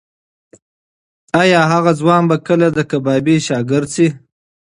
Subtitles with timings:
[1.41, 4.07] ایا هغه ځوان به کله د کبابي شاګرد شي؟